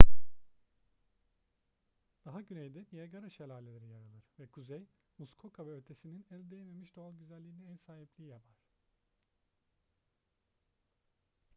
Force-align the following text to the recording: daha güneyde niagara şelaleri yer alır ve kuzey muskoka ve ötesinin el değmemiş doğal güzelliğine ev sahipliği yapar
daha 2.25 2.41
güneyde 2.41 2.85
niagara 2.91 3.29
şelaleri 3.29 3.87
yer 3.87 3.99
alır 3.99 4.23
ve 4.39 4.47
kuzey 4.47 4.87
muskoka 5.17 5.67
ve 5.67 5.71
ötesinin 5.71 6.25
el 6.31 6.51
değmemiş 6.51 6.95
doğal 6.95 7.13
güzelliğine 7.15 7.71
ev 7.71 7.77
sahipliği 7.77 8.27
yapar 8.27 8.55